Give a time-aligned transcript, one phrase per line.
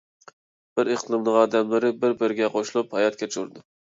[0.79, 3.65] بىر ئىقلىمنىڭ ئادەملىرى بىر- بىرىگە قوشۇلۇپ ھايات كەچۈرىدۇ.